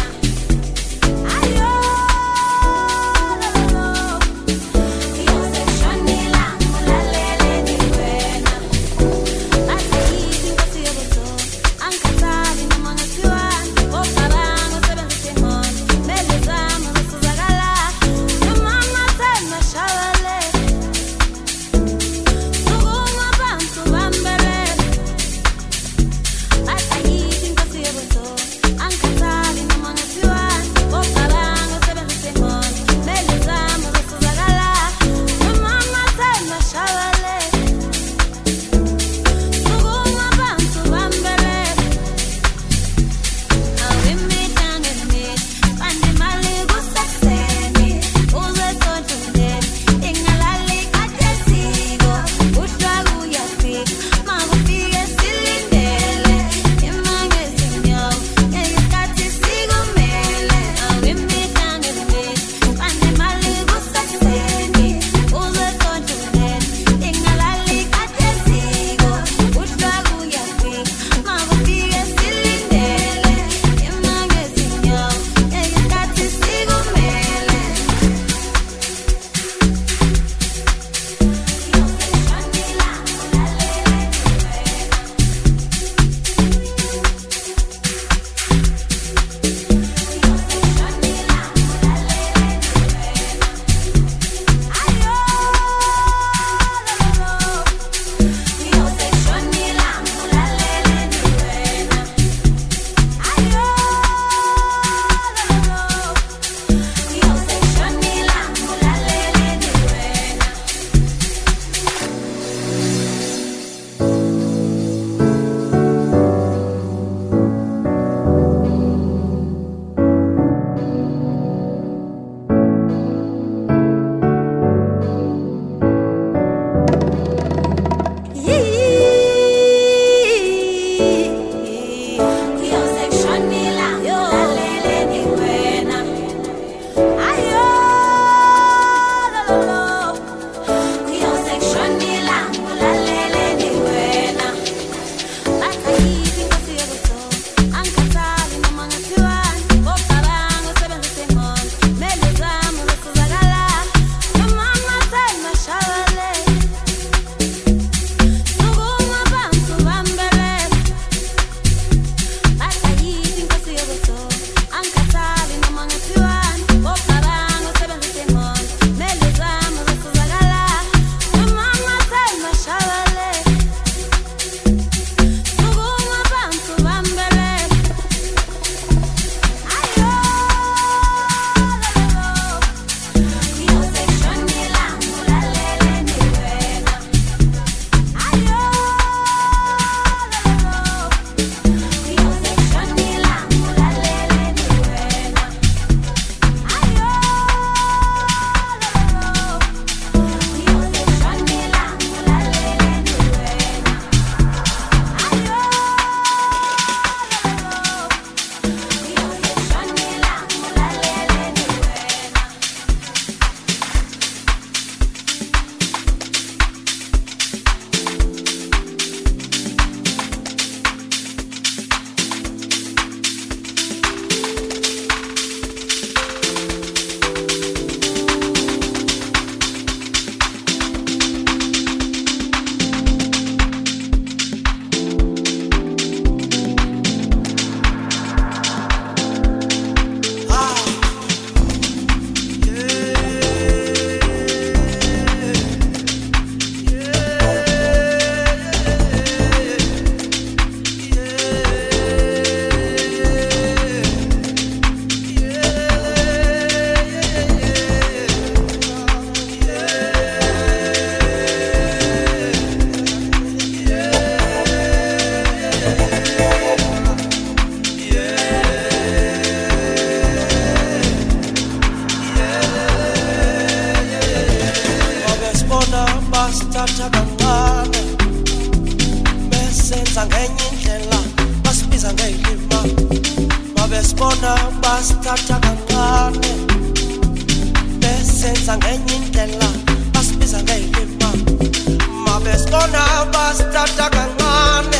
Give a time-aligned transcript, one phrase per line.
[293.51, 295.00] Basithatha kancane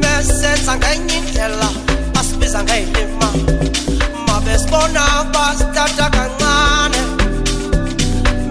[0.00, 1.68] besenza ngenye indlela
[2.14, 3.28] basibiza ngeyilima
[4.26, 5.02] mabesibona
[5.34, 7.00] basithatha kancane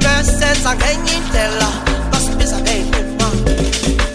[0.01, 1.69] besenza ngenye indlela
[2.12, 3.27] basibiza ngeyilima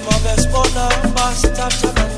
[0.06, 0.84] mabesibona
[1.14, 2.15] basithatha kancane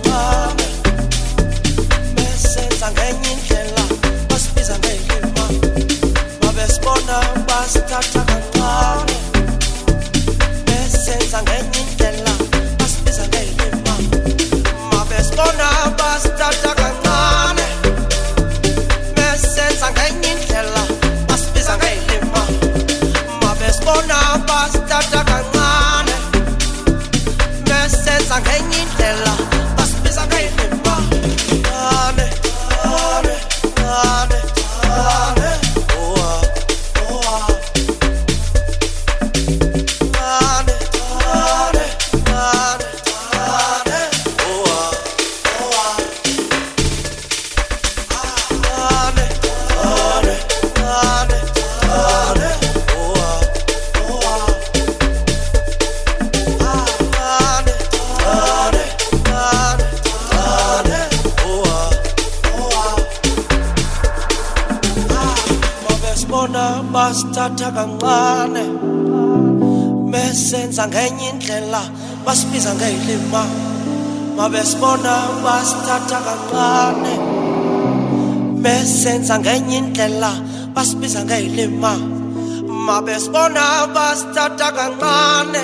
[24.98, 25.27] basithatha
[70.78, 71.82] besenza ngenye indlela
[72.25, 73.42] basibiza ngeyilima.
[74.36, 77.14] Mabesibona basithatha kancane.
[78.62, 80.30] Besenza ngenye indlela
[80.75, 81.92] basibiza ngeyilima.
[82.86, 85.62] Mabesibona basithatha kancane.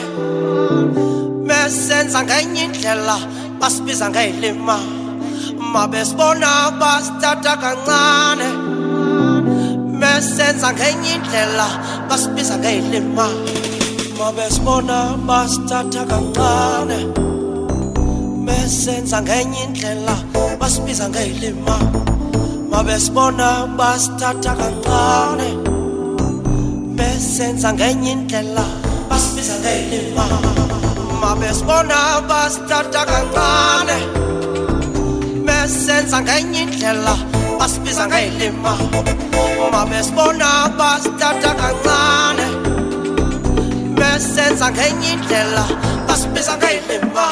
[1.46, 3.16] Besenza ngenye indlela
[3.60, 4.78] basibiza ngeyilima.
[5.74, 8.48] Mabesibona basithatha kancane.
[10.00, 11.68] Besenza ngenye indlela
[12.08, 13.26] basibiza ngeyilima.
[14.18, 16.98] Mabesibona basithatha kancane.
[18.46, 20.14] Besenza ngenye indlela
[20.60, 21.76] basibiza ngeyilima.
[22.70, 25.48] Mabesibona basithatha kancane.
[26.96, 28.64] Besenza ngenye indlela
[29.10, 30.24] basibiza ngeyilima.
[31.20, 33.98] Mabesibona basithatha kancane.
[35.46, 37.14] Besenza ngenye indlela
[37.58, 38.72] basibiza ngeyilima.
[39.72, 42.43] Mabesibona basithatha kancane.
[44.14, 45.64] Besenza ngenye indlela
[46.06, 47.26] basibiza ngeyilima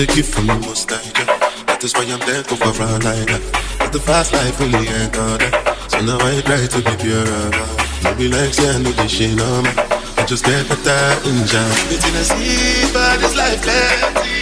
[0.00, 0.96] A gift from the most high.
[0.96, 1.28] yeah.
[1.68, 2.72] That is why I'm there to for
[3.04, 3.42] like that.
[3.76, 5.44] But the fast life really ain't that.
[5.92, 7.28] So now I try to be pure.
[8.00, 9.76] No be like say I know this shit no man.
[10.16, 11.68] I just get better in jam.
[11.92, 14.40] It's in a sea, but this life plenty.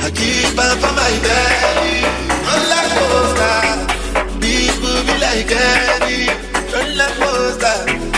[0.00, 2.08] I keep up for my belly.
[2.40, 3.84] Run like poster.
[4.40, 6.32] People be like Eddie.
[6.72, 8.15] Run like poster.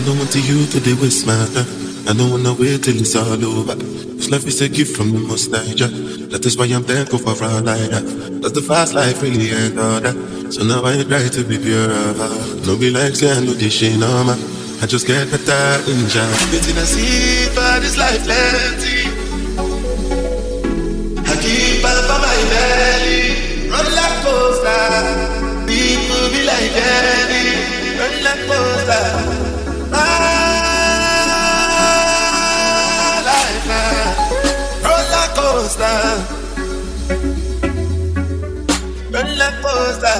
[0.00, 1.68] I don't want to you to the waste my time.
[2.08, 3.76] I don't wanna wait till it's all over.
[3.76, 5.92] This life is a gift from the most yeah.
[6.32, 8.08] That is why I'm thankful for around like that.
[8.40, 10.16] Cause the fast life really ain't all that.
[10.48, 11.92] So now I try to be pure.
[12.64, 14.40] No be like say I know this shit no man.
[14.80, 16.08] I just get better in.
[16.08, 19.04] It's in a sea, but this life plenty.
[21.28, 23.68] I keep up for my belly.
[23.68, 24.80] Run like coaster.
[25.68, 28.00] People be like Eddie.
[28.00, 29.49] Run like coaster.
[29.90, 29.98] My
[33.28, 34.14] life now.
[34.84, 35.98] Roller coaster.
[39.12, 40.18] Roller coaster.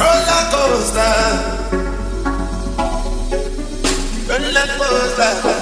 [0.00, 1.14] Roller coaster.
[4.28, 5.55] Roller coaster.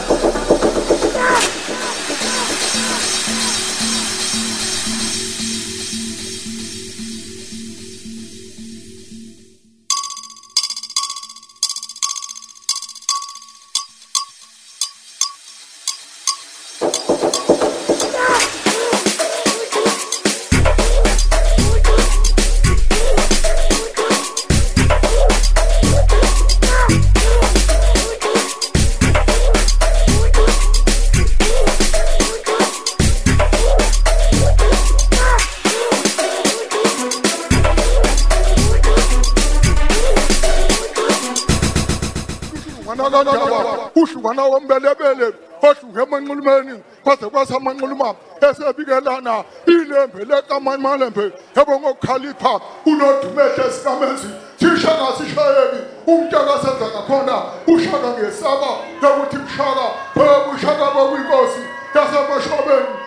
[47.17, 49.45] Kwaze kwasamanxuluma esebikelana.
[49.67, 58.71] Ilembe lekamalembe ebongokukhalipha unodumethe sikamezi sishaka sishayeki umntaka senza ngakhona ushaka ngesaba
[59.03, 61.63] lokuthi mshaka ebushaka bokwinkosi
[61.95, 63.05] yasemashobeni.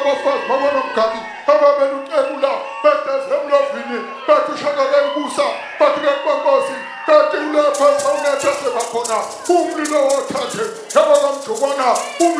[0.00, 5.46] Abafazi babonomgadi ababela ucebula bedesemlovini bethi ushakaleyibusa
[5.78, 9.18] bathi kenkonkosi kanti ulepha sawunethe sebakhona
[9.54, 10.64] umlilo wothathe
[10.94, 11.88] yabakamjokwana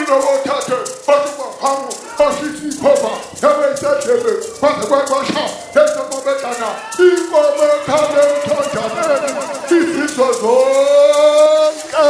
[0.01, 4.33] umlilo wothathe bathi kwaphamu bashisa ikhova yabeyisedlebe
[4.63, 6.69] baze kwakwasha lezemobedana
[7.05, 9.31] inkomo ekhale emthonjaneni
[9.77, 12.07] izizwe zonke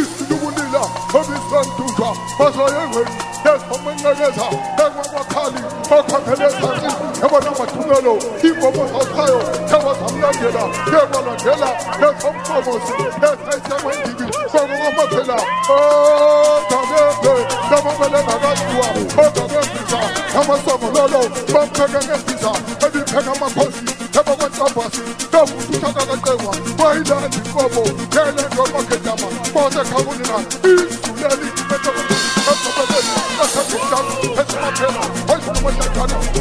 [0.00, 0.82] isilukulila
[1.18, 4.46] obisanduzwa bazoyengweni yezomencekeza
[4.84, 6.90] engwabakhali bakhaphele ezansi
[7.22, 8.14] yabona amathumelo
[8.48, 11.68] inkomo zachayo yabazamlandela yebalandela
[12.00, 12.92] yezomkomosi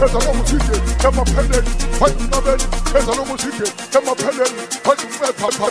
[0.03, 0.75] Eza lo musike,
[1.07, 2.63] ema peleni Hayi unabeni,
[2.97, 3.65] eza lo musike,
[3.97, 5.63] ema peleni Hayi unabeni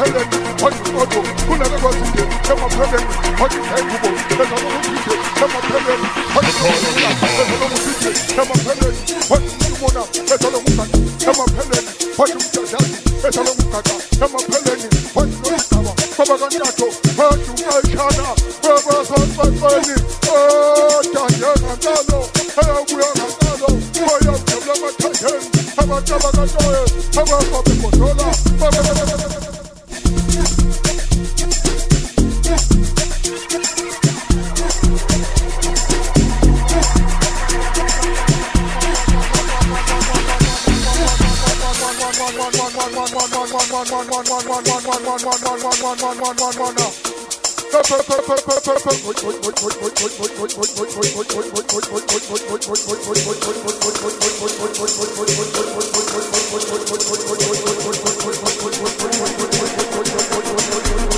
[0.00, 7.10] emapheleni wayimoto kunabekwazide emapheleni wayithengubo ezalomuzide emapheleni wayimona
[7.40, 8.10] ezalomuzide
[8.40, 10.02] emapheleni wayimona
[10.34, 10.98] ezalomugaka
[11.30, 12.96] emapheleni wayimjajazi
[13.28, 16.86] ezalomugaka emapheleni wayimogaba babakantatho
[17.18, 18.26] wayadukashana
[18.62, 19.96] babasasaqeni
[20.36, 22.20] ojanjengankalo
[22.60, 23.68] eyabuya ngankalo
[24.08, 25.48] wayamjabula amathandeni
[25.80, 26.82] abantu abakatoye
[27.20, 28.99] abafabegodola ngoba
[45.90, 47.10] one, one, one, one, one, one.
[60.62, 61.09] Thank you.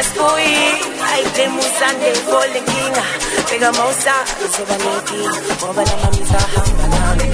[0.00, 0.56] Ngoba thina sibuyi
[1.12, 3.04] ayi lemusande fole nkinga
[3.48, 5.40] bheka mawusa uzoba nenkinga.
[5.58, 7.28] Ngoba lama misa hamba nami.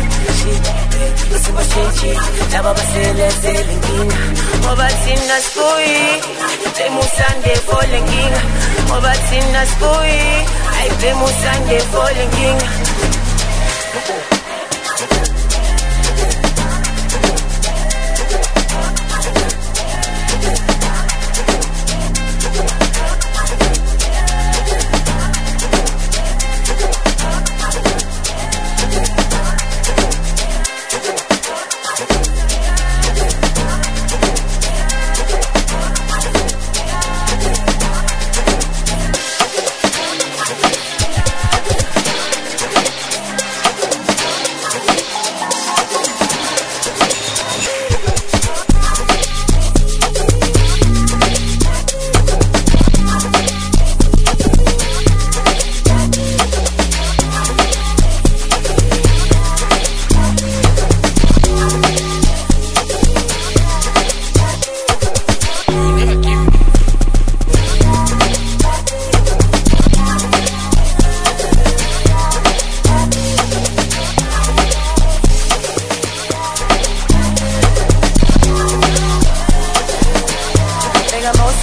[1.37, 2.19] Isimo sentshile
[2.53, 4.19] laba baselesele inkinga
[4.61, 6.23] ngoba thina sibuyi
[6.79, 8.43] lemusande fole nkinga
[8.87, 10.21] ngoba thina sibuyi
[10.79, 12.69] ayi lemusande fole nkinga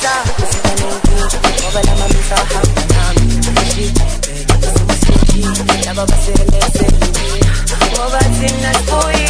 [0.03, 1.27] Usiba nenkinga
[1.61, 3.25] ngoba lama misa hamba nami
[4.59, 6.87] isimo sentshile laba baselese
[7.91, 9.27] ngoba thina sibuyi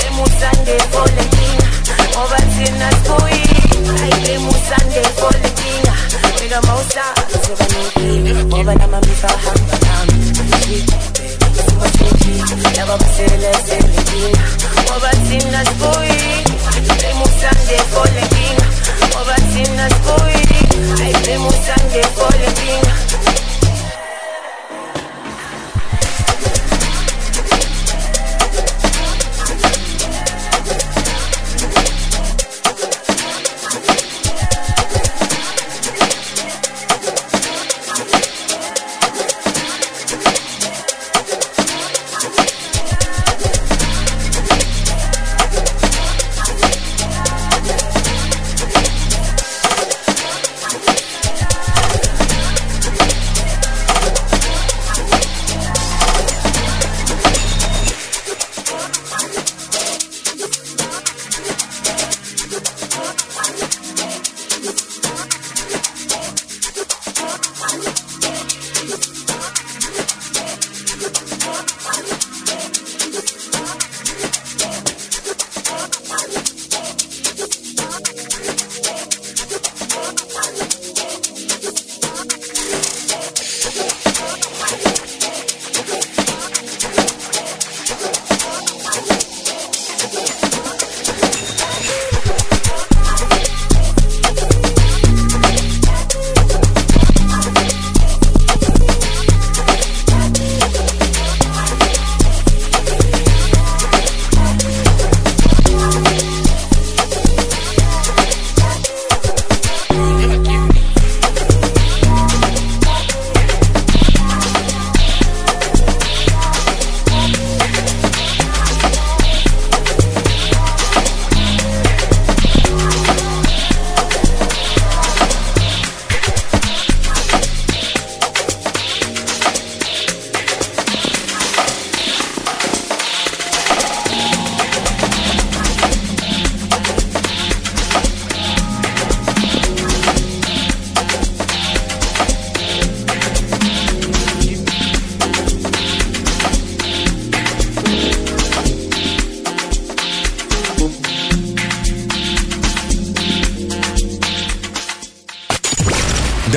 [0.00, 1.68] lemusande fole nkinga
[2.12, 3.42] ngoba thina sibuyi
[4.02, 5.94] ayi lemusande fole nkinga
[6.38, 7.04] bega mosa,
[7.34, 11.15] usiba nenkinga ngoba lama misa hamba nami isimo
[12.54, 14.46] baselese inkinga
[14.82, 16.44] ngoba thina sibuyi
[17.02, 18.66] lemusande fole nkinga
[19.10, 20.42] ngoba thina sibuyi
[21.02, 22.02] ayi lemusande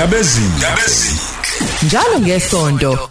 [0.09, 1.19] fole nkinga ndabezini
[1.83, 3.09] njalo ngesonto